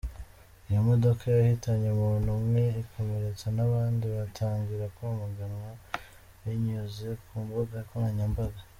[0.67, 5.69] Iyo modoka yahitanye umuntu umwe ikomeretsa n’abandi, bitangira kwamaganwa
[6.41, 8.61] binyuze ku mbuga nkoranyambaga.